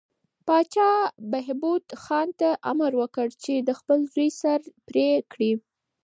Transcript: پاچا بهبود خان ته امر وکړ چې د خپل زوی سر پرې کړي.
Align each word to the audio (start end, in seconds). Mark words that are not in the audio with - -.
پاچا 0.45 0.91
بهبود 1.31 1.85
خان 2.03 2.27
ته 2.39 2.49
امر 2.71 2.91
وکړ 3.01 3.27
چې 3.43 3.53
د 3.67 3.69
خپل 3.79 3.99
زوی 4.13 4.29
سر 4.41 4.59
پرې 4.87 5.07
کړي. 5.31 5.51